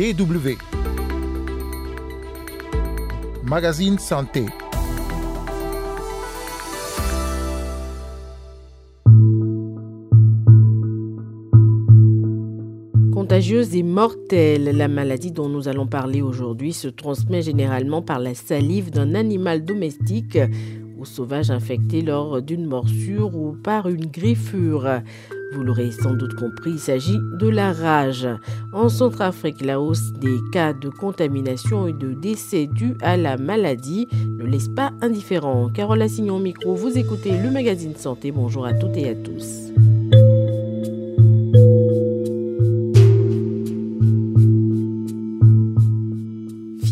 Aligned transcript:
DW. 0.00 0.56
Magazine 3.44 3.98
Santé. 3.98 4.46
Contagieuse 13.12 13.76
et 13.76 13.82
mortelle, 13.82 14.74
la 14.74 14.88
maladie 14.88 15.32
dont 15.32 15.50
nous 15.50 15.68
allons 15.68 15.86
parler 15.86 16.22
aujourd'hui 16.22 16.72
se 16.72 16.88
transmet 16.88 17.42
généralement 17.42 18.00
par 18.00 18.20
la 18.20 18.34
salive 18.34 18.90
d'un 18.90 19.14
animal 19.14 19.66
domestique 19.66 20.38
ou 21.00 21.06
sauvage 21.06 21.50
infecté 21.50 22.02
lors 22.02 22.42
d'une 22.42 22.66
morsure 22.66 23.34
ou 23.34 23.52
par 23.52 23.88
une 23.88 24.06
griffure. 24.06 24.86
Vous 25.52 25.62
l'aurez 25.64 25.90
sans 25.90 26.14
doute 26.14 26.34
compris, 26.34 26.72
il 26.72 26.78
s'agit 26.78 27.18
de 27.40 27.48
la 27.48 27.72
rage. 27.72 28.28
En 28.72 28.88
Centrafrique, 28.88 29.64
la 29.64 29.80
hausse 29.80 30.12
des 30.20 30.38
cas 30.52 30.72
de 30.72 30.88
contamination 30.88 31.88
et 31.88 31.92
de 31.92 32.12
décès 32.12 32.68
dus 32.68 32.94
à 33.00 33.16
la 33.16 33.36
maladie 33.36 34.06
ne 34.38 34.44
laisse 34.44 34.68
pas 34.68 34.92
indifférent. 35.00 35.68
Carole 35.70 36.02
Assignon 36.02 36.36
au 36.36 36.40
micro, 36.40 36.74
vous 36.74 36.96
écoutez 36.96 37.32
le 37.36 37.50
magazine 37.50 37.96
Santé. 37.96 38.30
Bonjour 38.30 38.64
à 38.64 38.74
toutes 38.74 38.96
et 38.96 39.08
à 39.08 39.14
tous. 39.14 39.72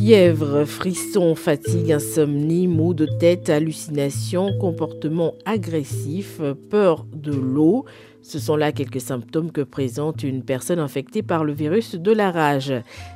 Fièvre, 0.08 0.64
frissons, 0.64 1.34
fatigue, 1.34 1.92
insomnie, 1.92 2.66
maux 2.66 2.94
de 2.94 3.04
tête, 3.04 3.50
hallucinations, 3.50 4.56
comportement 4.58 5.34
agressif, 5.44 6.40
peur 6.70 7.04
de 7.12 7.34
l'eau, 7.34 7.84
ce 8.28 8.38
sont 8.38 8.56
là 8.56 8.73
quelques 8.73 9.00
symptômes 9.00 9.50
que 9.50 9.62
présente 9.62 10.23
une 10.23 10.42
personne 10.42 10.78
infectée 10.78 11.23
par 11.23 11.45
le 11.45 11.55
virus 11.55 11.95
de 11.95 12.12
la 12.12 12.30
rage. 12.30 12.74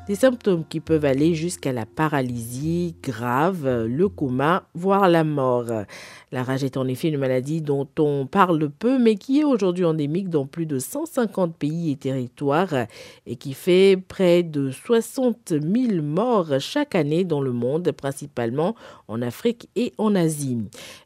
Des 0.09 0.15
symptômes 0.15 0.65
qui 0.67 0.81
peuvent 0.81 1.05
aller 1.05 1.35
jusqu'à 1.35 1.73
la 1.73 1.85
paralysie 1.85 2.97
grave, 3.03 3.85
le 3.85 4.09
coma, 4.09 4.65
voire 4.75 5.11
la 5.11 5.23
mort. 5.23 5.67
La 6.33 6.43
rage 6.43 6.65
est 6.65 6.79
en 6.79 6.89
effet 6.89 7.09
une 7.09 7.19
maladie 7.19 7.61
dont 7.61 7.87
on 7.99 8.27
parle 8.27 8.71
peu, 8.71 8.99
mais 8.99 9.17
qui 9.17 9.41
est 9.41 9.45
aujourd'hui 9.45 9.85
endémique 9.85 10.31
dans 10.31 10.47
plus 10.47 10.65
de 10.65 10.79
150 10.79 11.57
pays 11.57 11.91
et 11.91 11.97
territoires 11.97 12.87
et 13.27 13.37
qui 13.37 13.53
fait 13.53 13.99
près 14.09 14.43
de 14.43 14.71
60 14.71 15.51
000 15.61 16.03
morts 16.03 16.59
chaque 16.59 16.95
année 16.95 17.25
dans 17.25 17.43
le 17.43 17.53
monde, 17.53 17.93
principalement 17.93 18.75
en 19.09 19.21
Afrique 19.21 19.69
et 19.77 19.93
en 19.99 20.15
Asie. 20.15 20.57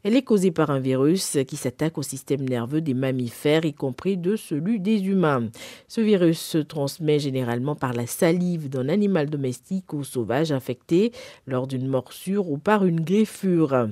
Elle 0.04 0.14
est 0.14 0.22
causée 0.22 0.52
par 0.52 0.70
un 0.70 0.78
virus 0.78 1.38
qui 1.48 1.56
s'attaque 1.56 1.98
au 1.98 2.02
système 2.02 2.48
nerveux 2.48 2.80
des 2.80 2.94
mammifères, 2.94 3.64
y 3.64 3.74
compris 3.74 3.95
de 4.04 4.36
celui 4.36 4.78
des 4.78 5.06
humains. 5.06 5.48
Ce 5.88 6.00
virus 6.00 6.38
se 6.38 6.58
transmet 6.58 7.18
généralement 7.18 7.74
par 7.74 7.94
la 7.94 8.06
salive 8.06 8.68
d'un 8.68 8.88
animal 8.88 9.30
domestique 9.30 9.92
ou 9.92 10.04
sauvage 10.04 10.52
infecté 10.52 11.12
lors 11.46 11.66
d'une 11.66 11.88
morsure 11.88 12.50
ou 12.50 12.58
par 12.58 12.84
une 12.84 13.00
griffure. 13.00 13.88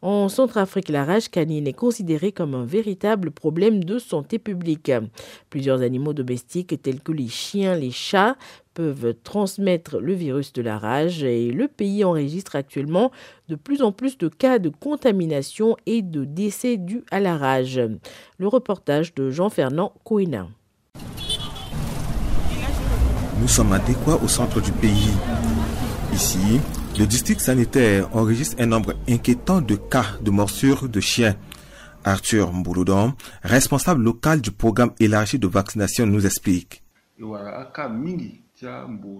En 0.00 0.28
Centrafrique, 0.28 0.88
la 0.88 1.04
rage 1.04 1.28
canine 1.28 1.66
est 1.66 1.72
considérée 1.72 2.30
comme 2.30 2.54
un 2.54 2.64
véritable 2.64 3.32
problème 3.32 3.82
de 3.82 3.98
santé 3.98 4.38
publique. 4.38 4.92
Plusieurs 5.50 5.82
animaux 5.82 6.12
domestiques 6.12 6.80
tels 6.80 7.00
que 7.00 7.12
les 7.12 7.28
chiens, 7.28 7.74
les 7.74 7.90
chats 7.90 8.36
peuvent 8.78 9.12
transmettre 9.24 9.98
le 9.98 10.14
virus 10.14 10.52
de 10.52 10.62
la 10.62 10.78
rage 10.78 11.24
et 11.24 11.50
le 11.50 11.66
pays 11.66 12.04
enregistre 12.04 12.54
actuellement 12.54 13.10
de 13.48 13.56
plus 13.56 13.82
en 13.82 13.90
plus 13.90 14.16
de 14.18 14.28
cas 14.28 14.60
de 14.60 14.68
contamination 14.68 15.76
et 15.86 16.00
de 16.00 16.24
décès 16.24 16.76
dus 16.76 17.02
à 17.10 17.18
la 17.18 17.36
rage. 17.36 17.80
Le 18.38 18.46
reportage 18.46 19.16
de 19.16 19.30
Jean-Fernand 19.30 19.94
Kouina. 20.04 20.46
Nous 23.40 23.48
sommes 23.48 23.72
adéquats 23.72 24.20
au 24.22 24.28
centre 24.28 24.60
du 24.60 24.70
pays. 24.70 25.10
Ici, 26.12 26.60
le 27.00 27.04
district 27.04 27.40
sanitaire 27.40 28.08
enregistre 28.14 28.54
un 28.60 28.66
nombre 28.66 28.94
inquiétant 29.08 29.60
de 29.60 29.74
cas 29.74 30.06
de 30.22 30.30
morsures 30.30 30.88
de 30.88 31.00
chiens. 31.00 31.34
Arthur 32.04 32.52
Mbouloudon, 32.52 33.14
responsable 33.42 34.04
local 34.04 34.40
du 34.40 34.52
programme 34.52 34.92
élargi 35.00 35.40
de 35.40 35.48
vaccination, 35.48 36.06
nous 36.06 36.26
explique. 36.26 36.84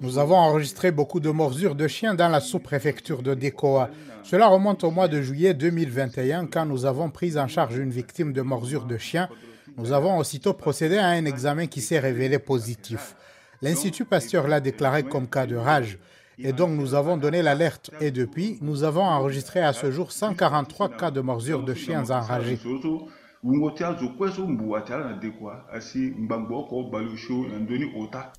Nous 0.01 0.19
avons 0.19 0.37
enregistré 0.37 0.91
beaucoup 0.91 1.21
de 1.21 1.31
morsures 1.31 1.75
de 1.75 1.87
chiens 1.87 2.15
dans 2.15 2.29
la 2.29 2.41
sous-préfecture 2.41 3.23
de 3.23 3.35
Dekoa. 3.35 3.91
Cela 4.25 4.49
remonte 4.49 4.83
au 4.85 4.91
mois 4.91 5.07
de 5.07 5.21
juillet 5.23 5.55
2021 5.55 6.47
quand 6.47 6.67
nous 6.67 6.87
avons 6.87 7.11
pris 7.11 7.39
en 7.39 7.47
charge 7.47 7.77
une 7.77 7.91
victime 7.91 8.33
de 8.33 8.43
morsure 8.43 8.85
de 8.85 8.99
chien. 8.99 9.29
Nous 9.77 9.93
avons 9.93 10.19
aussitôt 10.19 10.55
procédé 10.55 10.99
à 10.99 11.09
un 11.09 11.25
examen 11.25 11.67
qui 11.67 11.81
s'est 11.81 12.01
révélé 12.01 12.39
positif. 12.39 13.15
L'Institut 13.63 14.05
Pasteur 14.05 14.49
l'a 14.49 14.61
déclaré 14.61 15.05
comme 15.05 15.29
cas 15.29 15.47
de 15.47 15.57
rage. 15.57 15.99
Et 16.39 16.53
donc 16.53 16.71
nous 16.71 16.95
avons 16.95 17.17
donné 17.17 17.43
l'alerte 17.43 17.91
et 18.01 18.11
depuis, 18.11 18.59
nous 18.61 18.85
avons 18.85 19.03
enregistré 19.03 19.61
à 19.61 19.73
ce 19.73 19.91
jour 19.91 20.13
143 20.13 20.91
cas 20.91 21.11
de 21.11 21.21
morsure 21.21 21.63
de 21.65 21.75
chiens 21.75 22.11
enragés. 22.11 22.59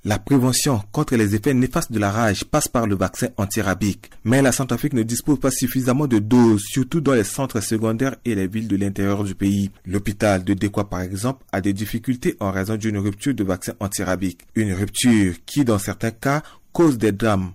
La 0.03 0.19
prévention 0.19 0.81
contre 0.91 1.15
les 1.15 1.35
effets 1.35 1.53
néfastes 1.53 1.91
de 1.93 1.99
la 1.99 2.11
rage 2.11 2.43
passe 2.43 2.67
par 2.67 2.85
le 2.85 2.95
vaccin 2.95 3.29
antirabique. 3.37 4.11
Mais 4.25 4.41
la 4.41 4.51
Centrafrique 4.51 4.91
ne 4.93 5.03
dispose 5.03 5.39
pas 5.39 5.51
suffisamment 5.51 6.05
de 6.05 6.19
doses, 6.19 6.63
surtout 6.65 6.99
dans 6.99 7.13
les 7.13 7.23
centres 7.23 7.61
secondaires 7.61 8.17
et 8.25 8.35
les 8.35 8.47
villes 8.47 8.67
de 8.67 8.75
l'intérieur 8.75 9.23
du 9.23 9.35
pays. 9.35 9.71
L'hôpital 9.85 10.43
de 10.43 10.53
Dekwa, 10.53 10.89
par 10.89 10.99
exemple, 10.99 11.45
a 11.53 11.61
des 11.61 11.71
difficultés 11.71 12.35
en 12.41 12.51
raison 12.51 12.75
d'une 12.75 12.97
rupture 12.97 13.33
de 13.33 13.45
vaccin 13.45 13.73
antirabique. 13.79 14.41
Une 14.55 14.73
rupture 14.73 15.35
qui, 15.45 15.63
dans 15.63 15.79
certains 15.79 16.11
cas, 16.11 16.43
cause 16.73 16.97
des 16.97 17.13
drames. 17.13 17.53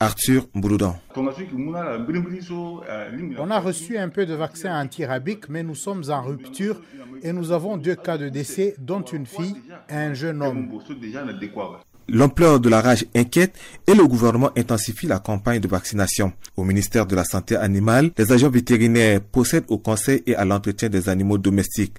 Arthur 0.00 0.46
Mbouloudan. 0.54 0.96
On 3.38 3.50
a 3.50 3.60
reçu 3.60 3.98
un 3.98 4.08
peu 4.08 4.26
de 4.26 4.34
vaccin 4.34 4.80
antirabique, 4.80 5.48
mais 5.48 5.62
nous 5.62 5.74
sommes 5.74 6.04
en 6.08 6.22
rupture 6.22 6.80
et 7.22 7.32
nous 7.32 7.50
avons 7.50 7.76
deux 7.76 7.96
cas 7.96 8.16
de 8.16 8.28
décès, 8.28 8.74
dont 8.78 9.02
une 9.02 9.26
fille 9.26 9.56
et 9.88 9.94
un 9.94 10.14
jeune 10.14 10.42
homme. 10.42 10.68
L'ampleur 12.10 12.58
de 12.58 12.70
la 12.70 12.80
rage 12.80 13.04
inquiète 13.14 13.54
et 13.86 13.94
le 13.94 14.06
gouvernement 14.06 14.50
intensifie 14.56 15.06
la 15.06 15.18
campagne 15.18 15.60
de 15.60 15.68
vaccination. 15.68 16.32
Au 16.56 16.64
ministère 16.64 17.04
de 17.04 17.14
la 17.14 17.24
Santé 17.24 17.54
animale, 17.54 18.12
les 18.16 18.32
agents 18.32 18.48
vétérinaires 18.48 19.20
procèdent 19.20 19.66
au 19.68 19.76
conseil 19.76 20.22
et 20.26 20.34
à 20.34 20.46
l'entretien 20.46 20.88
des 20.88 21.10
animaux 21.10 21.36
domestiques. 21.36 21.96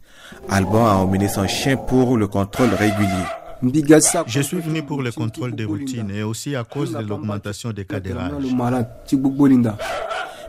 Alban 0.50 0.88
a 0.88 0.96
emmené 0.96 1.28
son 1.28 1.48
chien 1.48 1.78
pour 1.78 2.18
le 2.18 2.28
contrôle 2.28 2.70
régulier. 2.70 3.26
Je 3.62 4.42
suis 4.42 4.60
venu 4.60 4.84
pour 4.84 5.02
le 5.02 5.12
contrôle 5.12 5.56
des 5.56 5.66
routines 5.66 6.12
et 6.12 6.24
aussi 6.24 6.56
à 6.56 6.64
cause 6.64 6.94
de 6.94 7.00
l'augmentation 7.00 7.72
des 7.72 7.86
cas 7.86 8.00
de 8.00 8.14
rage. 8.14 8.34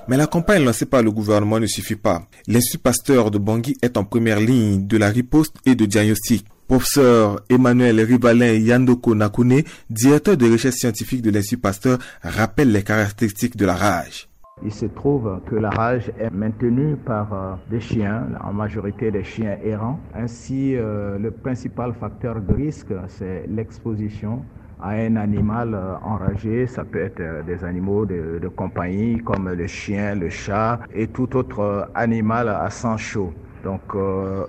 Mais 0.08 0.16
la 0.16 0.26
campagne 0.26 0.64
lancée 0.64 0.86
par 0.86 1.02
le 1.02 1.10
gouvernement 1.10 1.60
ne 1.60 1.66
suffit 1.66 1.96
pas. 1.96 2.22
L'Institut 2.46 2.78
Pasteur 2.78 3.30
de 3.30 3.38
Bangui 3.38 3.76
est 3.82 3.96
en 3.96 4.04
première 4.04 4.40
ligne 4.40 4.86
de 4.86 4.96
la 4.96 5.08
riposte 5.08 5.56
et 5.66 5.74
de 5.74 5.84
diagnostic. 5.86 6.46
Professeur 6.66 7.40
Emmanuel 7.48 8.00
Rivalin 8.00 8.52
Yandoko 8.54 9.14
Nakune, 9.14 9.62
directeur 9.88 10.36
de 10.36 10.50
recherche 10.50 10.76
scientifique 10.76 11.22
de 11.22 11.30
l'Institut 11.30 11.58
Pasteur, 11.58 11.98
rappelle 12.22 12.70
les 12.70 12.84
caractéristiques 12.84 13.56
de 13.56 13.66
la 13.66 13.74
rage. 13.74 14.29
Il 14.62 14.72
se 14.72 14.84
trouve 14.84 15.40
que 15.46 15.56
la 15.56 15.70
rage 15.70 16.12
est 16.18 16.30
maintenue 16.30 16.96
par 16.96 17.32
euh, 17.32 17.54
des 17.70 17.80
chiens, 17.80 18.26
en 18.44 18.52
majorité 18.52 19.10
des 19.10 19.24
chiens 19.24 19.56
errants. 19.64 19.98
Ainsi, 20.14 20.76
euh, 20.76 21.18
le 21.18 21.30
principal 21.30 21.94
facteur 21.94 22.42
de 22.42 22.52
risque, 22.52 22.92
c'est 23.08 23.46
l'exposition 23.48 24.42
à 24.78 24.90
un 24.90 25.16
animal 25.16 25.72
euh, 25.72 25.94
enragé. 26.04 26.66
Ça 26.66 26.84
peut 26.84 27.00
être 27.00 27.22
des 27.46 27.64
animaux 27.64 28.04
de, 28.04 28.38
de, 28.38 28.48
compagnie 28.48 29.16
comme 29.24 29.48
le 29.50 29.66
chien, 29.66 30.14
le 30.14 30.28
chat 30.28 30.80
et 30.94 31.06
tout 31.06 31.36
autre 31.36 31.88
animal 31.94 32.50
à 32.50 32.68
sang 32.68 32.98
chaud. 32.98 33.32
Donc, 33.64 33.82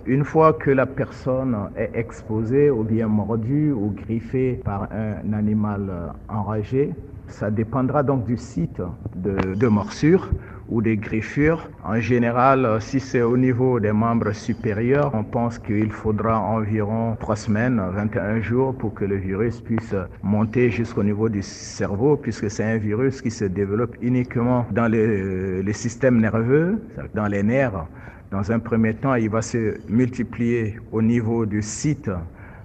une 0.05 0.23
fois 0.23 0.53
que 0.53 0.72
la 0.72 0.85
personne 0.85 1.53
est 1.75 1.91
exposée 1.95 2.69
ou 2.69 2.83
bien 2.83 3.07
mordue 3.07 3.73
ou 3.73 3.89
griffée 3.89 4.61
par 4.63 4.88
un 4.93 5.33
animal 5.33 6.14
enragé, 6.29 6.93
ça 7.28 7.52
dépendra 7.52 8.03
donc 8.03 8.25
du 8.25 8.37
site 8.37 8.81
de, 9.22 9.56
de 9.56 9.68
morsure 9.68 10.29
ou 10.72 10.82
des 10.82 10.97
griffures. 10.97 11.70
En 11.84 12.00
général, 12.00 12.78
si 12.79 13.00
c'est 13.00 13.22
au 13.22 13.38
niveau 13.38 13.79
des 13.79 13.91
membres 13.91 14.32
supérieurs, 14.32 15.12
on 15.14 15.23
pense 15.23 15.59
qu'il 15.59 15.91
faudra 15.91 16.40
environ 16.40 17.18
3 17.20 17.35
semaines, 17.35 17.82
21 17.94 18.41
jours 18.41 18.73
pour 18.73 18.94
que 18.94 19.03
le 19.03 19.18
virus 19.18 19.59
puisse 19.59 19.94
monter 20.23 20.72
jusqu'au 20.72 21.03
niveau 21.03 21.28
du 21.28 21.41
cerveau, 21.41 22.16
puisque 22.16 22.50
c'est 22.50 22.64
un 22.64 22.78
virus 22.78 23.22
qui 23.22 23.32
se 23.32 23.46
développe 23.46 23.96
uniquement 24.02 24.66
dans 24.72 24.88
les, 24.88 25.62
les 25.62 25.74
systèmes 25.74 26.20
nerveux, 26.22 26.82
dans 27.14 27.28
les 27.28 27.44
nerfs. 27.44 27.85
Dans 28.32 28.50
un 28.50 28.59
premier 28.59 28.94
temps, 28.94 29.16
il 29.16 29.29
va 29.29 29.41
se 29.41 29.78
multiplier 29.90 30.78
au 30.94 31.02
niveau 31.02 31.46
du 31.46 31.62
site 31.62 32.09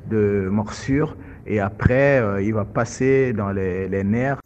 de 0.08 0.48
morsure 0.48 1.16
et 1.44 1.58
après, 1.58 2.22
il 2.44 2.54
va 2.54 2.64
passer 2.64 3.32
dans 3.32 3.50
les, 3.50 3.88
les 3.88 4.04
nerfs 4.04 4.40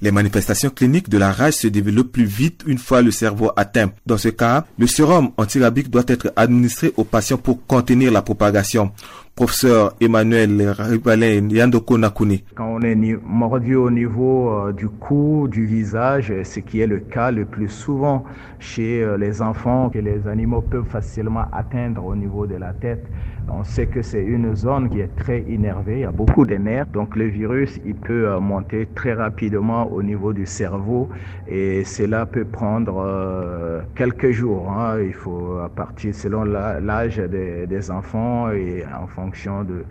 Les 0.00 0.12
manifestations 0.12 0.70
cliniques 0.70 1.08
de 1.08 1.18
la 1.18 1.32
rage 1.32 1.54
se 1.54 1.66
développent 1.66 2.12
plus 2.12 2.24
vite 2.24 2.62
une 2.66 2.78
fois 2.78 3.02
le 3.02 3.10
cerveau 3.10 3.50
atteint. 3.56 3.90
Dans 4.06 4.16
ce 4.16 4.28
cas, 4.28 4.64
le 4.78 4.86
sérum 4.86 5.30
antirabique 5.36 5.90
doit 5.90 6.04
être 6.06 6.32
administré 6.36 6.92
aux 6.96 7.04
patients 7.04 7.36
pour 7.36 7.66
contenir 7.66 8.12
la 8.12 8.22
propagation 8.22 8.92
professeur 9.38 9.94
Emmanuel 10.00 10.74
Ribalin 10.76 11.48
Yandoko 11.48 11.96
Nakuni. 11.96 12.42
Quand 12.56 12.74
on 12.74 12.82
est 12.82 12.96
mordu 13.24 13.76
au 13.76 13.88
niveau 13.88 14.50
euh, 14.50 14.72
du 14.72 14.88
cou, 14.88 15.46
du 15.48 15.64
visage, 15.64 16.32
ce 16.42 16.58
qui 16.58 16.80
est 16.80 16.88
le 16.88 16.98
cas 16.98 17.30
le 17.30 17.44
plus 17.44 17.68
souvent 17.68 18.24
chez 18.58 19.00
euh, 19.00 19.16
les 19.16 19.40
enfants 19.40 19.90
que 19.90 20.00
les 20.00 20.26
animaux 20.26 20.60
peuvent 20.60 20.88
facilement 20.88 21.44
atteindre 21.52 22.04
au 22.04 22.16
niveau 22.16 22.48
de 22.48 22.56
la 22.56 22.72
tête, 22.72 23.04
on 23.50 23.64
sait 23.64 23.86
que 23.86 24.02
c'est 24.02 24.22
une 24.22 24.54
zone 24.54 24.90
qui 24.90 25.00
est 25.00 25.14
très 25.16 25.42
innervée, 25.42 25.94
il 25.94 26.00
y 26.00 26.04
a 26.04 26.10
beaucoup 26.12 26.46
de 26.46 26.54
nerfs, 26.54 26.86
donc 26.86 27.16
le 27.16 27.26
virus 27.26 27.80
il 27.84 27.94
peut 27.94 28.28
euh, 28.28 28.40
monter 28.40 28.86
très 28.94 29.14
rapidement 29.14 29.90
au 29.90 30.02
niveau 30.02 30.32
du 30.32 30.46
cerveau 30.46 31.08
et 31.46 31.84
cela 31.84 32.26
peut 32.26 32.44
prendre 32.44 33.02
euh, 33.04 33.80
quelques 33.94 34.30
jours. 34.30 34.70
Hein. 34.70 35.00
Il 35.00 35.14
faut 35.14 35.58
à 35.64 35.68
partir 35.68 36.14
selon 36.14 36.44
l'âge 36.44 37.16
des, 37.18 37.90
enfants 37.90 38.50
et 38.50 38.84
en 39.00 39.06
fonction 39.06 39.64
de, 39.64 39.84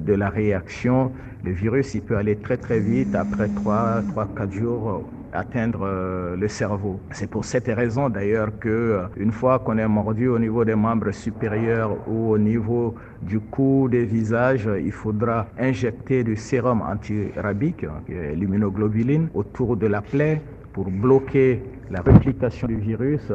de, 0.00 0.14
la 0.14 0.28
réaction, 0.28 1.12
le 1.44 1.52
virus 1.52 1.94
il 1.94 2.02
peut 2.02 2.16
aller 2.16 2.36
très 2.36 2.56
très 2.56 2.80
vite 2.80 3.14
après 3.14 3.48
3 3.48 4.02
3 4.10 4.28
4 4.36 4.52
jours 4.52 5.04
atteindre 5.38 5.82
euh, 5.82 6.36
le 6.36 6.48
cerveau. 6.48 7.00
C'est 7.12 7.30
pour 7.30 7.44
cette 7.44 7.68
raison 7.68 8.08
d'ailleurs 8.08 8.58
que 8.58 8.68
euh, 8.68 9.02
une 9.16 9.32
fois 9.32 9.58
qu'on 9.60 9.78
est 9.78 9.88
mordu 9.88 10.28
au 10.28 10.38
niveau 10.38 10.64
des 10.64 10.74
membres 10.74 11.12
supérieurs 11.12 11.96
ou 12.08 12.30
au 12.30 12.38
niveau 12.38 12.94
du 13.22 13.40
cou, 13.40 13.88
des 13.90 14.04
visages, 14.04 14.68
il 14.82 14.92
faudra 14.92 15.46
injecter 15.58 16.24
du 16.24 16.36
sérum 16.36 16.82
antirabique, 16.82 17.84
hein, 17.84 18.02
l'immunoglobuline, 18.08 19.28
autour 19.34 19.76
de 19.76 19.86
la 19.86 20.00
plaie 20.00 20.42
pour 20.72 20.90
bloquer 20.90 21.62
la 21.90 22.00
réplication 22.02 22.66
du 22.68 22.76
virus 22.76 23.32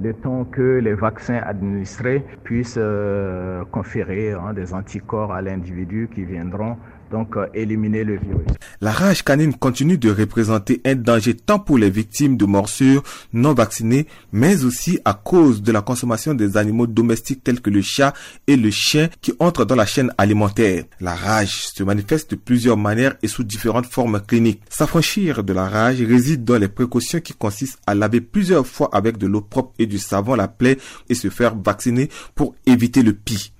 le 0.00 0.12
temps 0.12 0.44
que 0.44 0.78
les 0.78 0.94
vaccins 0.94 1.40
administrés 1.44 2.24
puissent 2.42 2.78
euh, 2.78 3.64
conférer 3.70 4.32
hein, 4.32 4.52
des 4.52 4.74
anticorps 4.74 5.32
à 5.32 5.42
l'individu 5.42 6.08
qui 6.12 6.24
viendront 6.24 6.76
donc 7.10 7.36
euh, 7.36 7.46
éliminer 7.54 8.04
le 8.04 8.18
virus. 8.18 8.46
La 8.80 8.92
rage 8.92 9.22
canine 9.22 9.54
continue 9.54 9.98
de 9.98 10.10
représenter 10.10 10.80
un 10.84 10.94
danger 10.94 11.34
tant 11.34 11.58
pour 11.58 11.78
les 11.78 11.90
victimes 11.90 12.36
de 12.36 12.44
morsures 12.44 13.02
non 13.32 13.54
vaccinées, 13.54 14.06
mais 14.32 14.64
aussi 14.64 14.98
à 15.04 15.14
cause 15.14 15.62
de 15.62 15.72
la 15.72 15.82
consommation 15.82 16.34
des 16.34 16.56
animaux 16.56 16.86
domestiques 16.86 17.44
tels 17.44 17.60
que 17.60 17.70
le 17.70 17.82
chat 17.82 18.12
et 18.46 18.56
le 18.56 18.70
chien 18.70 19.08
qui 19.20 19.32
entrent 19.38 19.64
dans 19.64 19.76
la 19.76 19.86
chaîne 19.86 20.12
alimentaire. 20.18 20.84
La 21.00 21.14
rage 21.14 21.66
se 21.74 21.82
manifeste 21.82 22.32
de 22.32 22.36
plusieurs 22.36 22.76
manières 22.76 23.16
et 23.22 23.28
sous 23.28 23.44
différentes 23.44 23.86
formes 23.86 24.20
cliniques. 24.20 24.62
S'affranchir 24.68 25.44
de 25.44 25.52
la 25.52 25.68
rage 25.68 26.02
réside 26.02 26.44
dans 26.44 26.58
les 26.58 26.68
précautions 26.68 27.20
qui 27.20 27.32
consistent 27.32 27.80
à 27.86 27.94
laver 27.94 28.20
plusieurs 28.20 28.66
fois 28.66 28.90
avec 28.92 29.18
de 29.18 29.26
l'eau 29.26 29.40
propre 29.40 29.72
et 29.78 29.86
du 29.86 29.98
savon 29.98 30.34
la 30.34 30.48
plaie 30.48 30.78
et 31.08 31.14
se 31.14 31.28
faire 31.28 31.54
vacciner 31.56 32.08
pour 32.34 32.54
éviter 32.66 33.02
le 33.02 33.12
pis. 33.12 33.52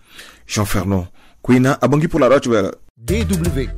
Jean 0.47 0.65
Fernand, 0.65 1.07
Queen 1.45 1.77
Abongi 1.83 2.09
pour 2.09 2.21
la 2.21 2.29
Roche 2.31 2.49
DW. 2.97 3.69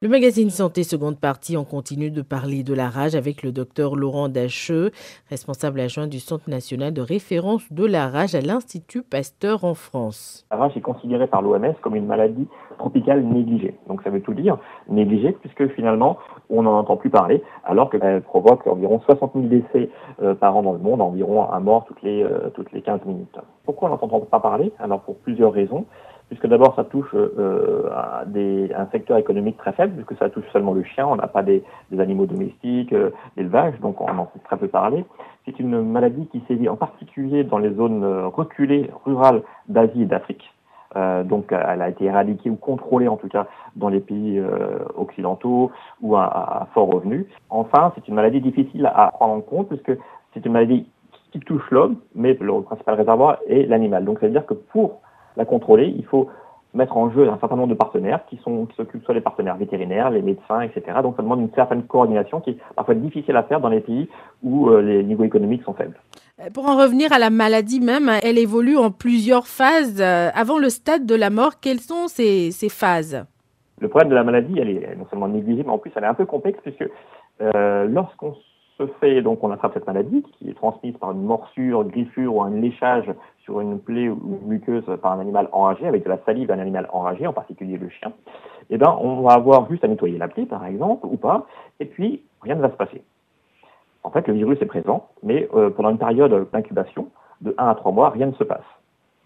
Le 0.00 0.08
magazine 0.08 0.48
Santé 0.48 0.84
seconde 0.84 1.18
partie, 1.18 1.56
on 1.56 1.64
continue 1.64 2.12
de 2.12 2.22
parler 2.22 2.62
de 2.62 2.72
la 2.72 2.88
rage 2.88 3.16
avec 3.16 3.42
le 3.42 3.50
docteur 3.50 3.96
Laurent 3.96 4.28
Dacheux, 4.28 4.92
responsable 5.28 5.80
adjoint 5.80 6.06
du 6.06 6.20
Centre 6.20 6.48
national 6.48 6.94
de 6.94 7.00
référence 7.00 7.72
de 7.72 7.84
la 7.84 8.06
rage 8.06 8.36
à 8.36 8.40
l'Institut 8.40 9.02
Pasteur 9.02 9.64
en 9.64 9.74
France. 9.74 10.46
La 10.52 10.56
rage 10.56 10.76
est 10.76 10.80
considérée 10.80 11.26
par 11.26 11.42
l'OMS 11.42 11.74
comme 11.80 11.96
une 11.96 12.06
maladie 12.06 12.46
tropicale 12.78 13.24
négligée. 13.24 13.74
Donc 13.88 14.02
ça 14.04 14.10
veut 14.10 14.22
tout 14.22 14.34
dire, 14.34 14.56
négligée, 14.88 15.32
puisque 15.40 15.66
finalement 15.74 16.18
on 16.48 16.62
n'en 16.62 16.78
entend 16.78 16.96
plus 16.96 17.10
parler, 17.10 17.42
alors 17.64 17.90
qu'elle 17.90 18.22
provoque 18.22 18.64
environ 18.68 19.00
60 19.00 19.32
000 19.34 19.46
décès 19.46 19.90
euh, 20.22 20.34
par 20.36 20.56
an 20.56 20.62
dans 20.62 20.74
le 20.74 20.78
monde, 20.78 21.00
environ 21.00 21.50
un 21.50 21.58
mort 21.58 21.86
toutes 21.86 22.02
les, 22.02 22.22
euh, 22.22 22.50
toutes 22.54 22.70
les 22.70 22.82
15 22.82 23.00
minutes. 23.04 23.36
Pourquoi 23.64 23.88
on 23.88 23.90
n'entend 23.92 24.20
pas 24.20 24.40
parler? 24.40 24.72
Alors 24.78 25.00
pour 25.00 25.16
plusieurs 25.16 25.52
raisons 25.52 25.86
puisque 26.28 26.46
d'abord 26.46 26.74
ça 26.74 26.84
touche 26.84 27.14
euh, 27.14 27.88
des, 28.26 28.72
un 28.74 28.86
secteur 28.86 29.18
économique 29.18 29.56
très 29.58 29.72
faible, 29.72 29.94
puisque 29.94 30.18
ça 30.18 30.30
touche 30.30 30.44
seulement 30.52 30.72
le 30.72 30.82
chien, 30.82 31.06
on 31.06 31.16
n'a 31.16 31.26
pas 31.26 31.42
des, 31.42 31.62
animaux 31.98 32.26
domestiques, 32.26 32.92
euh, 32.92 33.10
l'élevage, 33.36 33.78
donc 33.80 34.00
on 34.00 34.18
en 34.18 34.26
fait 34.26 34.38
très 34.44 34.56
peu 34.56 34.68
parler. 34.68 35.04
C'est 35.44 35.58
une 35.58 35.82
maladie 35.82 36.26
qui 36.28 36.42
sévit 36.48 36.68
en 36.68 36.76
particulier 36.76 37.44
dans 37.44 37.58
les 37.58 37.72
zones 37.74 38.04
euh, 38.04 38.28
reculées, 38.28 38.90
rurales 39.04 39.42
d'Asie 39.68 40.02
et 40.02 40.06
d'Afrique. 40.06 40.52
Euh, 40.96 41.22
donc 41.22 41.52
elle 41.52 41.80
a 41.80 41.88
été 41.88 42.04
éradiquée 42.04 42.50
ou 42.50 42.56
contrôlée 42.56 43.08
en 43.08 43.16
tout 43.16 43.28
cas 43.28 43.46
dans 43.76 43.88
les 43.88 44.00
pays 44.00 44.38
euh, 44.38 44.78
occidentaux 44.94 45.70
ou 46.02 46.16
à, 46.16 46.24
à, 46.24 46.66
fort 46.74 46.92
revenu. 46.92 47.26
Enfin, 47.48 47.92
c'est 47.94 48.06
une 48.08 48.14
maladie 48.14 48.40
difficile 48.40 48.90
à 48.94 49.10
prendre 49.12 49.34
en 49.34 49.40
compte 49.40 49.68
puisque 49.68 49.98
c'est 50.34 50.44
une 50.44 50.52
maladie 50.52 50.86
qui 51.30 51.40
touche 51.40 51.68
l'homme, 51.70 51.96
mais 52.14 52.36
le 52.38 52.60
principal 52.62 52.96
réservoir 52.96 53.38
est 53.48 53.66
l'animal. 53.66 54.04
Donc 54.04 54.20
ça 54.20 54.26
veut 54.26 54.32
dire 54.32 54.44
que 54.44 54.54
pour 54.54 55.00
la 55.36 55.44
contrôler, 55.44 55.94
il 55.96 56.04
faut 56.04 56.28
mettre 56.74 56.96
en 56.96 57.10
jeu 57.10 57.28
un 57.28 57.38
certain 57.38 57.56
nombre 57.56 57.68
de 57.68 57.74
partenaires 57.74 58.20
qui 58.30 58.38
sont 58.38 58.66
qui 58.66 58.76
s'occupent 58.76 59.04
soit 59.04 59.14
des 59.14 59.20
partenaires 59.20 59.56
vétérinaires, 59.56 60.10
les 60.10 60.22
médecins, 60.22 60.62
etc. 60.62 60.98
Donc 61.02 61.16
ça 61.16 61.22
demande 61.22 61.40
une 61.40 61.52
certaine 61.54 61.82
coordination 61.82 62.40
qui 62.40 62.50
est 62.50 62.58
parfois 62.74 62.94
difficile 62.94 63.36
à 63.36 63.42
faire 63.42 63.60
dans 63.60 63.68
les 63.68 63.80
pays 63.80 64.08
où 64.42 64.68
euh, 64.68 64.80
les 64.80 65.02
niveaux 65.02 65.24
économiques 65.24 65.62
sont 65.64 65.74
faibles. 65.74 65.98
Euh, 66.40 66.48
pour 66.54 66.68
en 66.68 66.76
revenir 66.76 67.12
à 67.12 67.18
la 67.18 67.30
maladie 67.30 67.80
même, 67.80 68.10
elle 68.22 68.38
évolue 68.38 68.78
en 68.78 68.90
plusieurs 68.90 69.46
phases. 69.46 70.00
Euh, 70.00 70.30
avant 70.34 70.58
le 70.58 70.70
stade 70.70 71.04
de 71.04 71.14
la 71.14 71.28
mort, 71.28 71.60
quelles 71.60 71.80
sont 71.80 72.08
ces, 72.08 72.50
ces 72.52 72.70
phases? 72.70 73.26
Le 73.80 73.88
problème 73.88 74.10
de 74.10 74.14
la 74.14 74.24
maladie, 74.24 74.58
elle 74.58 74.70
est 74.70 74.96
non 74.96 75.06
seulement 75.10 75.28
négligée, 75.28 75.64
mais 75.64 75.72
en 75.72 75.78
plus 75.78 75.90
elle 75.94 76.04
est 76.04 76.06
un 76.06 76.14
peu 76.14 76.26
complexe 76.26 76.60
puisque 76.62 76.88
euh, 77.40 77.86
lorsqu'on 77.86 78.36
fait, 79.00 79.22
donc 79.22 79.42
on 79.42 79.50
attrape 79.50 79.74
cette 79.74 79.86
maladie 79.86 80.22
qui 80.22 80.48
est 80.48 80.54
transmise 80.54 80.96
par 80.96 81.12
une 81.12 81.22
morsure, 81.22 81.84
griffure 81.84 82.36
ou 82.36 82.42
un 82.42 82.50
léchage 82.50 83.12
sur 83.44 83.60
une 83.60 83.78
plaie 83.78 84.08
ou 84.08 84.38
une 84.42 84.48
muqueuse 84.48 84.84
par 85.00 85.12
un 85.12 85.20
animal 85.20 85.48
enragé, 85.52 85.86
avec 85.86 86.04
de 86.04 86.08
la 86.08 86.18
salive 86.24 86.48
d'un 86.48 86.58
animal 86.58 86.88
enragé, 86.92 87.26
en 87.26 87.32
particulier 87.32 87.78
le 87.78 87.88
chien, 87.88 88.12
eh 88.70 88.78
ben, 88.78 88.96
on 89.00 89.22
va 89.22 89.34
avoir 89.34 89.68
juste 89.68 89.84
à 89.84 89.88
nettoyer 89.88 90.18
la 90.18 90.28
plaie, 90.28 90.46
par 90.46 90.64
exemple, 90.66 91.06
ou 91.06 91.16
pas, 91.16 91.46
et 91.80 91.84
puis 91.84 92.22
rien 92.42 92.54
ne 92.54 92.60
va 92.60 92.70
se 92.70 92.76
passer. 92.76 93.02
En 94.04 94.10
fait, 94.10 94.26
le 94.28 94.34
virus 94.34 94.60
est 94.60 94.66
présent, 94.66 95.08
mais 95.22 95.48
euh, 95.54 95.70
pendant 95.70 95.90
une 95.90 95.98
période 95.98 96.48
d'incubation, 96.52 97.08
de 97.40 97.54
1 97.58 97.68
à 97.68 97.74
3 97.74 97.92
mois, 97.92 98.10
rien 98.10 98.26
ne 98.26 98.32
se 98.32 98.44
passe. 98.44 98.64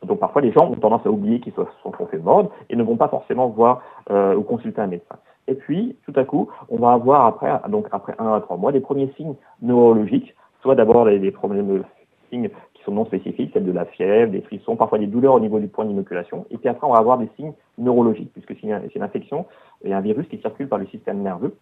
Donc 0.05 0.21
parfois, 0.21 0.43
les 0.43 0.53
gens 0.53 0.71
ont 0.71 0.75
tendance 0.75 1.07
à 1.07 1.11
oublier 1.11 1.41
qu'ils 1.41 1.53
se 1.53 1.63
sont 1.83 1.93
fait 1.93 2.19
mordre 2.19 2.51
et 2.69 2.77
ne 2.77 2.83
vont 2.83 2.97
pas 2.97 3.09
forcément 3.09 3.49
voir 3.49 3.83
euh, 4.11 4.35
ou 4.35 4.43
consulter 4.43 4.81
un 4.81 4.87
médecin. 4.87 5.17
Et 5.49 5.55
puis, 5.55 5.97
tout 6.05 6.13
à 6.17 6.25
coup, 6.25 6.49
on 6.69 6.79
va 6.79 6.93
avoir 6.93 7.27
après, 7.27 7.53
donc 7.69 7.87
après 7.93 8.15
1 8.19 8.33
à 8.33 8.41
3 8.41 8.57
mois, 8.57 8.73
des 8.73 8.81
premiers 8.81 9.13
signes 9.17 9.35
neurologiques, 9.63 10.35
soit 10.63 10.75
d'abord 10.75 11.05
des, 11.05 11.31
problèmes 11.31 11.85
signes 12.31 12.51
sont 12.87 12.93
non 12.93 13.05
spécifiques, 13.05 13.51
celles 13.53 13.67
de 13.67 13.73
la 13.73 13.85
fièvre, 13.85 14.33
des 14.33 14.41
frissons, 14.41 14.77
parfois 14.77 14.99
des 14.99 15.07
douleurs 15.07 15.35
au 15.35 15.41
niveau 15.41 15.59
du 15.59 15.69
point 15.69 15.85
d'inoculation. 15.85 16.47
Et 16.51 16.57
puis 16.57 16.69
après, 16.69 16.87
on 16.87 16.93
va 16.93 16.99
avoir 16.99 17.19
des 17.19 17.29
signes 17.37 17.53
neurologiques, 17.77 18.33
puisque 18.33 18.55
c'est 18.59 18.95
une, 18.95 19.03
infection 19.03 19.45
et 19.85 19.93
un 19.93 20.01
virus 20.01 20.27
qui 20.29 20.39
circule 20.39 20.69
par 20.69 20.79
le 20.79 20.87
système 20.87 21.21
nerveux, 21.23 21.55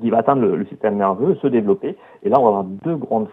qui 0.00 0.10
va 0.10 0.18
atteindre 0.18 0.42
le, 0.42 0.64
système 0.66 0.96
nerveux, 0.96 1.36
se 1.36 1.46
développer. 1.46 1.96
Et 2.22 2.28
là, 2.28 2.40
on 2.40 2.42
va 2.42 2.48
avoir 2.48 2.64
deux 2.64 2.96
grandes 2.96 3.28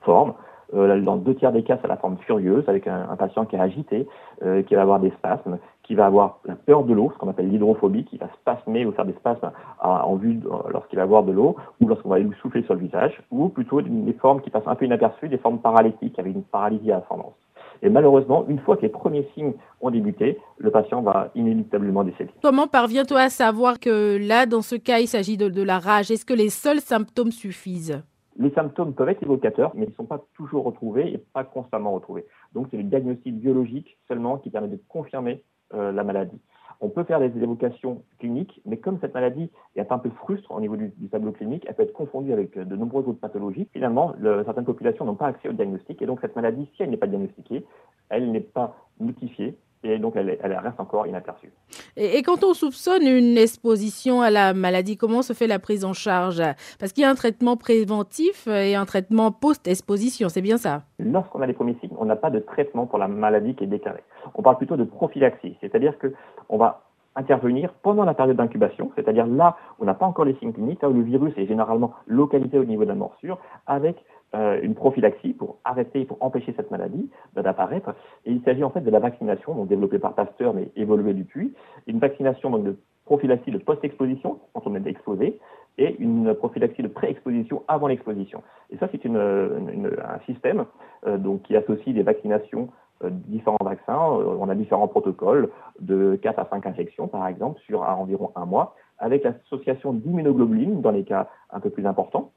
formes. 0.00 0.34
Euh, 0.74 1.00
dans 1.00 1.16
deux 1.16 1.34
tiers 1.34 1.52
des 1.52 1.62
cas, 1.62 1.78
c'est 1.80 1.88
la 1.88 1.96
forme 1.96 2.16
furieuse, 2.18 2.64
avec 2.68 2.86
un, 2.86 3.08
un 3.10 3.16
patient 3.16 3.44
qui 3.44 3.56
est 3.56 3.60
agité, 3.60 4.06
euh, 4.42 4.62
qui 4.62 4.74
va 4.74 4.82
avoir 4.82 5.00
des 5.00 5.10
spasmes, 5.10 5.58
qui 5.88 5.94
va 5.94 6.04
avoir 6.04 6.40
la 6.44 6.54
peur 6.54 6.84
de 6.84 6.92
l'eau, 6.92 7.10
ce 7.14 7.18
qu'on 7.18 7.30
appelle 7.30 7.48
l'hydrophobie, 7.48 8.04
qui 8.04 8.18
va 8.18 8.28
spasmer 8.40 8.84
ou 8.84 8.92
faire 8.92 9.06
des 9.06 9.14
spasmes 9.14 9.50
en 9.80 10.16
vue 10.16 10.38
lorsqu'il 10.70 10.98
va 10.98 11.04
avoir 11.04 11.22
de 11.24 11.32
l'eau, 11.32 11.56
ou 11.80 11.88
lorsqu'on 11.88 12.10
va 12.10 12.18
lui 12.18 12.30
souffler 12.42 12.62
sur 12.64 12.74
le 12.74 12.80
visage, 12.80 13.22
ou 13.30 13.48
plutôt 13.48 13.80
des 13.80 14.12
formes 14.12 14.42
qui 14.42 14.50
passent 14.50 14.66
un 14.66 14.74
peu 14.74 14.84
inaperçues, 14.84 15.30
des 15.30 15.38
formes 15.38 15.60
paralytiques, 15.60 16.18
avec 16.18 16.34
une 16.34 16.42
paralysie 16.42 16.92
à 16.92 16.98
ascendance. 16.98 17.32
Et 17.80 17.88
malheureusement, 17.88 18.44
une 18.48 18.58
fois 18.58 18.76
que 18.76 18.82
les 18.82 18.90
premiers 18.90 19.26
signes 19.32 19.54
ont 19.80 19.90
débuté, 19.90 20.38
le 20.58 20.70
patient 20.70 21.00
va 21.00 21.30
inéluctablement 21.34 22.04
décéder. 22.04 22.32
Comment 22.42 22.66
parvient-on 22.66 23.16
à 23.16 23.30
savoir 23.30 23.80
que 23.80 24.18
là, 24.18 24.44
dans 24.44 24.62
ce 24.62 24.76
cas, 24.76 24.98
il 24.98 25.08
s'agit 25.08 25.38
de, 25.38 25.48
de 25.48 25.62
la 25.62 25.78
rage? 25.78 26.10
Est-ce 26.10 26.26
que 26.26 26.34
les 26.34 26.50
seuls 26.50 26.80
symptômes 26.80 27.32
suffisent? 27.32 28.02
Les 28.36 28.50
symptômes 28.50 28.92
peuvent 28.92 29.08
être 29.08 29.22
évocateurs, 29.22 29.72
mais 29.74 29.86
ils 29.86 29.90
ne 29.90 29.94
sont 29.94 30.04
pas 30.04 30.22
toujours 30.34 30.64
retrouvés 30.64 31.14
et 31.14 31.18
pas 31.18 31.44
constamment 31.44 31.92
retrouvés. 31.92 32.26
Donc 32.52 32.66
c'est 32.70 32.76
le 32.76 32.84
diagnostic 32.84 33.34
biologique 33.38 33.96
seulement 34.06 34.36
qui 34.36 34.50
permet 34.50 34.68
de 34.68 34.80
confirmer 34.88 35.32
euh, 35.32 35.38
la 35.72 36.04
maladie. 36.04 36.40
On 36.80 36.90
peut 36.90 37.02
faire 37.02 37.18
des 37.18 37.36
évocations 37.42 38.02
cliniques, 38.20 38.60
mais 38.64 38.76
comme 38.76 38.98
cette 39.00 39.14
maladie 39.14 39.50
est 39.74 39.90
un 39.90 39.98
peu 39.98 40.10
frustre 40.10 40.52
au 40.52 40.60
niveau 40.60 40.76
du, 40.76 40.92
tableau 41.10 41.32
clinique, 41.32 41.64
elle 41.66 41.74
peut 41.74 41.82
être 41.82 41.92
confondue 41.92 42.32
avec 42.32 42.56
de 42.56 42.76
nombreuses 42.76 43.08
autres 43.08 43.18
pathologies. 43.18 43.68
Finalement, 43.72 44.14
le, 44.18 44.44
certaines 44.44 44.64
populations 44.64 45.04
n'ont 45.04 45.16
pas 45.16 45.26
accès 45.26 45.48
au 45.48 45.52
diagnostic, 45.52 46.00
et 46.00 46.06
donc 46.06 46.20
cette 46.20 46.36
maladie, 46.36 46.68
si 46.76 46.82
elle 46.82 46.90
n'est 46.90 46.96
pas 46.96 47.08
diagnostiquée, 47.08 47.66
elle 48.10 48.30
n'est 48.30 48.40
pas 48.40 48.76
notifiée, 49.00 49.56
et 49.84 49.98
donc 49.98 50.14
elle, 50.16 50.38
elle, 50.42 50.52
reste 50.54 50.80
encore 50.80 51.06
inaperçue. 51.06 51.52
Et, 51.96 52.18
et, 52.18 52.22
quand 52.22 52.44
on 52.44 52.54
soupçonne 52.54 53.06
une 53.06 53.38
exposition 53.38 54.20
à 54.20 54.30
la 54.30 54.54
maladie, 54.54 54.96
comment 54.96 55.22
se 55.22 55.32
fait 55.32 55.46
la 55.46 55.58
prise 55.58 55.84
en 55.84 55.92
charge? 55.92 56.42
Parce 56.78 56.92
qu'il 56.92 57.02
y 57.02 57.06
a 57.06 57.10
un 57.10 57.14
traitement 57.14 57.56
préventif 57.56 58.46
et 58.46 58.74
un 58.74 58.84
traitement 58.84 59.30
post-exposition, 59.30 60.28
c'est 60.28 60.42
bien 60.42 60.56
ça? 60.56 60.82
Lorsqu'on 60.98 61.40
a 61.40 61.46
les 61.46 61.52
premiers 61.52 61.76
signes, 61.80 61.96
on 61.98 62.04
n'a 62.04 62.16
pas 62.16 62.30
de 62.30 62.40
traitement 62.40 62.86
pour 62.86 62.98
la 62.98 63.08
maladie 63.08 63.54
qui 63.54 63.64
est 63.64 63.68
déclarée. 63.68 64.02
On 64.34 64.42
parle 64.42 64.58
plutôt 64.58 64.76
de 64.76 64.84
prophylaxie, 64.84 65.56
c'est-à-dire 65.60 65.94
qu'on 65.98 66.58
va 66.58 66.82
intervenir 67.16 67.72
pendant 67.82 68.04
la 68.04 68.14
période 68.14 68.36
d'incubation, 68.36 68.92
c'est-à-dire 68.94 69.26
là 69.26 69.56
où 69.78 69.82
on 69.82 69.86
n'a 69.86 69.94
pas 69.94 70.06
encore 70.06 70.24
les 70.24 70.34
signes 70.36 70.52
cliniques, 70.52 70.82
là 70.82 70.88
où 70.88 70.92
le 70.92 71.02
virus 71.02 71.34
est 71.36 71.46
généralement 71.46 71.92
localisé 72.06 72.58
au 72.58 72.64
niveau 72.64 72.84
de 72.84 72.88
la 72.88 72.94
morsure, 72.94 73.38
avec 73.66 73.96
euh, 74.34 74.60
une 74.62 74.74
prophylaxie 74.74 75.32
pour 75.32 75.58
arrêter, 75.64 76.04
pour 76.04 76.18
empêcher 76.20 76.52
cette 76.56 76.70
maladie 76.70 77.10
d'apparaître. 77.34 77.94
Et 78.24 78.32
il 78.32 78.42
s'agit 78.42 78.64
en 78.64 78.70
fait 78.70 78.80
de 78.80 78.90
la 78.90 78.98
vaccination, 78.98 79.54
donc 79.54 79.68
développée 79.68 79.98
par 79.98 80.14
Pasteur 80.14 80.54
mais 80.54 80.70
évoluée 80.76 81.14
depuis, 81.14 81.54
une 81.86 81.98
vaccination 81.98 82.50
donc 82.50 82.64
de 82.64 82.76
prophylaxie 83.06 83.50
de 83.50 83.58
post-exposition, 83.58 84.38
quand 84.52 84.66
on 84.66 84.74
est 84.74 84.86
exposé, 84.86 85.40
et 85.78 85.96
une 85.98 86.34
prophylaxie 86.34 86.82
de 86.82 86.88
pré-exposition 86.88 87.62
avant 87.68 87.86
l'exposition. 87.86 88.42
Et 88.70 88.76
ça, 88.76 88.88
c'est 88.92 89.06
un 89.06 90.18
système 90.26 90.66
euh, 91.06 91.16
donc, 91.16 91.42
qui 91.42 91.56
associe 91.56 91.94
des 91.94 92.02
vaccinations 92.02 92.68
euh, 93.04 93.10
différents 93.10 93.64
vaccins. 93.64 94.12
Euh, 94.12 94.36
on 94.38 94.48
a 94.48 94.54
différents 94.54 94.88
protocoles 94.88 95.48
de 95.80 96.18
4 96.20 96.38
à 96.40 96.48
5 96.50 96.66
injections, 96.66 97.08
par 97.08 97.26
exemple, 97.26 97.60
sur 97.60 97.82
environ 97.82 98.32
un 98.34 98.44
mois, 98.44 98.74
avec 98.98 99.22
l'association 99.22 99.92
d'immunoglobuline 99.92 100.80
dans 100.80 100.90
les 100.90 101.04
cas 101.04 101.28
un 101.50 101.60
peu 101.60 101.70
plus 101.70 101.86
importants 101.86 102.32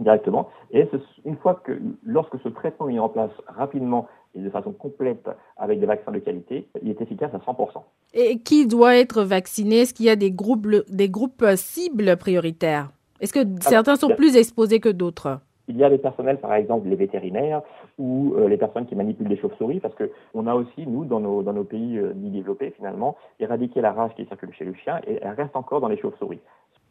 directement. 0.00 0.48
Et 0.72 0.88
une 1.24 1.36
fois 1.36 1.60
que, 1.64 1.78
lorsque 2.04 2.38
ce 2.42 2.48
traitement 2.48 2.88
est 2.88 2.92
mis 2.92 2.98
en 2.98 3.08
place 3.08 3.30
rapidement 3.46 4.06
et 4.34 4.40
de 4.40 4.50
façon 4.50 4.72
complète 4.72 5.28
avec 5.56 5.80
des 5.80 5.86
vaccins 5.86 6.12
de 6.12 6.18
qualité, 6.18 6.68
il 6.82 6.90
est 6.90 7.00
efficace 7.00 7.30
à 7.34 7.38
100%. 7.38 7.82
Et 8.14 8.38
qui 8.38 8.66
doit 8.66 8.96
être 8.96 9.22
vacciné? 9.22 9.80
Est-ce 9.80 9.94
qu'il 9.94 10.06
y 10.06 10.10
a 10.10 10.16
des 10.16 10.30
groupes, 10.30 10.66
des 10.88 11.08
groupes 11.08 11.44
cibles 11.56 12.16
prioritaires? 12.16 12.90
Est-ce 13.20 13.32
que 13.32 13.40
certains 13.60 13.96
sont 13.96 14.10
plus 14.10 14.36
exposés 14.36 14.80
que 14.80 14.88
d'autres? 14.88 15.40
Il 15.70 15.76
y 15.76 15.84
a 15.84 15.90
des 15.90 15.98
personnels, 15.98 16.38
par 16.38 16.54
exemple 16.54 16.88
les 16.88 16.96
vétérinaires 16.96 17.60
ou 17.98 18.34
euh, 18.36 18.48
les 18.48 18.56
personnes 18.56 18.86
qui 18.86 18.94
manipulent 18.94 19.28
les 19.28 19.36
chauves-souris, 19.36 19.80
parce 19.80 19.94
qu'on 19.94 20.46
a 20.46 20.54
aussi, 20.54 20.86
nous, 20.86 21.04
dans 21.04 21.20
nos, 21.20 21.42
dans 21.42 21.52
nos 21.52 21.64
pays 21.64 21.98
euh, 21.98 22.12
développés, 22.14 22.72
finalement, 22.76 23.16
éradiqué 23.38 23.82
la 23.82 23.92
rage 23.92 24.12
qui 24.16 24.24
circule 24.24 24.52
chez 24.54 24.64
le 24.64 24.72
chien 24.72 25.00
et 25.06 25.18
elle 25.20 25.34
reste 25.34 25.54
encore 25.56 25.82
dans 25.82 25.88
les 25.88 25.98
chauves-souris. 25.98 26.40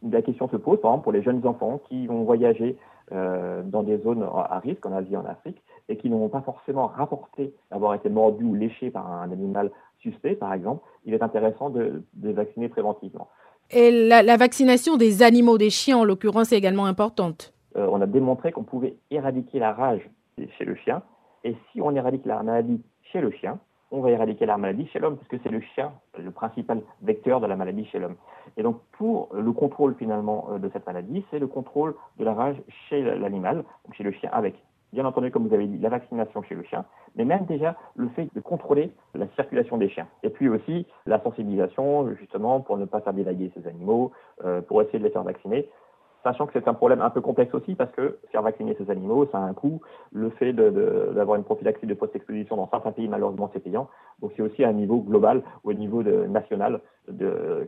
La 0.03 0.21
question 0.21 0.47
se 0.49 0.57
pose, 0.57 0.79
par 0.81 0.91
exemple, 0.91 1.03
pour 1.03 1.11
les 1.11 1.23
jeunes 1.23 1.45
enfants 1.45 1.81
qui 1.87 2.07
vont 2.07 2.23
voyager 2.23 2.77
euh, 3.11 3.63
dans 3.63 3.83
des 3.83 3.97
zones 3.99 4.23
à 4.23 4.59
risque, 4.59 4.85
en 4.85 4.91
Asie, 4.91 5.15
en 5.15 5.25
Afrique, 5.25 5.61
et 5.89 5.97
qui 5.97 6.09
n'ont 6.09 6.29
pas 6.29 6.41
forcément 6.41 6.87
rapporté 6.87 7.53
avoir 7.71 7.93
été 7.93 8.09
mordus 8.09 8.43
ou 8.43 8.53
léchés 8.53 8.91
par 8.91 9.11
un 9.11 9.31
animal 9.31 9.71
suspect, 9.99 10.35
par 10.35 10.53
exemple, 10.53 10.83
il 11.05 11.13
est 11.13 11.23
intéressant 11.23 11.69
de, 11.69 12.03
de 12.13 12.31
vacciner 12.31 12.69
préventivement. 12.69 13.27
Et 13.71 14.07
la, 14.07 14.21
la 14.23 14.37
vaccination 14.37 14.97
des 14.97 15.23
animaux, 15.23 15.57
des 15.57 15.69
chiens 15.69 15.97
en 15.97 16.03
l'occurrence, 16.03 16.51
est 16.51 16.57
également 16.57 16.85
importante 16.85 17.53
euh, 17.77 17.87
on 17.91 18.01
a 18.01 18.05
démontré 18.05 18.51
qu'on 18.51 18.63
pouvait 18.63 18.95
éradiquer 19.11 19.59
la 19.59 19.73
rage 19.73 20.09
chez 20.57 20.65
le 20.65 20.75
chien. 20.75 21.01
Et 21.43 21.55
si 21.71 21.81
on 21.81 21.95
éradique 21.95 22.25
la 22.25 22.41
maladie 22.43 22.81
chez 23.11 23.21
le 23.21 23.31
chien, 23.31 23.59
on 23.91 24.01
va 24.01 24.11
éradiquer 24.11 24.45
la 24.45 24.57
maladie 24.57 24.87
chez 24.87 24.99
l'homme, 24.99 25.17
puisque 25.17 25.41
c'est 25.43 25.51
le 25.51 25.61
chien 25.61 25.91
le 26.17 26.31
principal 26.31 26.81
vecteur 27.01 27.39
de 27.39 27.47
la 27.47 27.55
maladie 27.55 27.85
chez 27.85 27.99
l'homme. 27.99 28.15
Et 28.57 28.63
donc, 28.63 28.79
pour 28.93 29.29
le 29.33 29.51
contrôle 29.51 29.95
finalement 29.95 30.47
euh, 30.51 30.57
de 30.57 30.69
cette 30.73 30.85
maladie, 30.85 31.25
c'est 31.31 31.39
le 31.39 31.47
contrôle 31.47 31.95
de 32.17 32.25
la 32.25 32.33
rage 32.33 32.57
chez 32.89 33.01
l'animal, 33.01 33.63
chez 33.93 34.03
le 34.03 34.11
chien, 34.11 34.29
avec, 34.33 34.55
bien 34.93 35.05
entendu, 35.05 35.31
comme 35.31 35.47
vous 35.47 35.53
avez 35.53 35.67
dit, 35.67 35.77
la 35.77 35.89
vaccination 35.89 36.41
chez 36.43 36.55
le 36.55 36.63
chien, 36.63 36.85
mais 37.15 37.25
même 37.25 37.45
déjà 37.45 37.75
le 37.95 38.09
fait 38.09 38.27
de 38.33 38.39
contrôler 38.41 38.91
la 39.15 39.27
circulation 39.35 39.77
des 39.77 39.89
chiens. 39.89 40.07
Et 40.23 40.29
puis 40.29 40.49
aussi 40.49 40.85
la 41.05 41.21
sensibilisation, 41.21 42.13
justement, 42.15 42.61
pour 42.61 42.77
ne 42.77 42.85
pas 42.85 43.01
faire 43.01 43.13
délaguer 43.13 43.51
ces 43.55 43.67
animaux, 43.67 44.11
euh, 44.43 44.61
pour 44.61 44.81
essayer 44.81 44.99
de 44.99 45.03
les 45.03 45.11
faire 45.11 45.23
vacciner 45.23 45.69
sachant 46.27 46.45
que 46.45 46.51
c'est 46.53 46.67
un 46.67 46.73
problème 46.73 47.01
un 47.01 47.09
peu 47.09 47.21
complexe 47.21 47.53
aussi 47.53 47.75
parce 47.75 47.91
que 47.91 48.17
faire 48.31 48.41
vacciner 48.41 48.75
ces 48.77 48.89
animaux, 48.91 49.27
ça 49.31 49.37
a 49.37 49.41
un 49.41 49.53
coût. 49.53 49.81
Le 50.11 50.29
fait 50.31 50.51
d'avoir 50.51 51.37
une 51.37 51.43
prophylaxie 51.43 51.85
de 51.85 51.93
post-exposition 51.93 52.57
dans 52.57 52.69
certains 52.69 52.91
pays, 52.91 53.07
malheureusement, 53.07 53.49
c'est 53.53 53.61
payant. 53.61 53.87
Donc 54.21 54.33
c'est 54.35 54.41
aussi 54.41 54.63
à 54.63 54.69
un 54.69 54.73
niveau 54.73 54.99
global 54.99 55.43
ou 55.63 55.69
au 55.69 55.73
niveau 55.73 56.03
national 56.03 56.81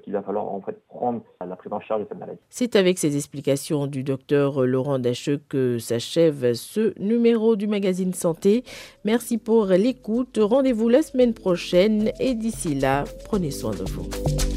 qu'il 0.03 0.11
va 0.11 0.21
falloir 0.21 0.45
en 0.45 0.59
fait 0.59 0.85
prendre 0.87 1.21
la 1.45 1.55
prise 1.55 1.71
en 1.71 1.79
charge 1.79 2.01
de 2.01 2.07
cette 2.09 2.19
maladie. 2.19 2.39
C'est 2.49 2.75
avec 2.75 2.97
ces 2.97 3.15
explications 3.15 3.87
du 3.87 4.03
docteur 4.03 4.65
Laurent 4.65 4.99
Dacheux 4.99 5.39
que 5.47 5.77
s'achève 5.77 6.53
ce 6.53 6.99
numéro 6.99 7.55
du 7.55 7.67
magazine 7.67 8.13
Santé. 8.13 8.63
Merci 9.05 9.37
pour 9.37 9.67
l'écoute. 9.67 10.37
Rendez-vous 10.41 10.89
la 10.89 11.01
semaine 11.01 11.33
prochaine 11.33 12.11
et 12.19 12.33
d'ici 12.33 12.75
là, 12.75 13.05
prenez 13.23 13.51
soin 13.51 13.71
de 13.71 13.89
vous. 13.89 14.48